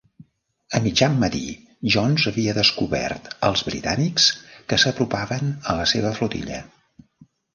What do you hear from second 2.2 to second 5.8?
havia descobert els britànics que s'apropaven a